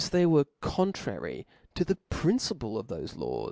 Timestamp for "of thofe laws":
2.75-3.39